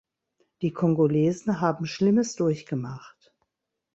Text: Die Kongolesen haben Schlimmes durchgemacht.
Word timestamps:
Die 0.63 0.73
Kongolesen 0.73 1.61
haben 1.61 1.85
Schlimmes 1.85 2.35
durchgemacht. 2.35 3.31